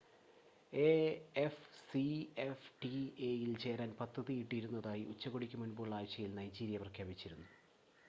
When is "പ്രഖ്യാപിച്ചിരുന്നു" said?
6.83-7.49